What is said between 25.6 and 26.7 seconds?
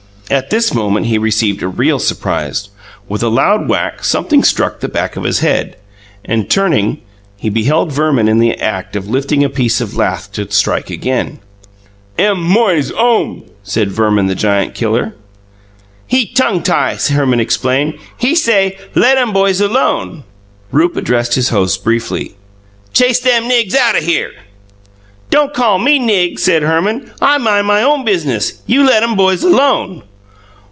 me nig," said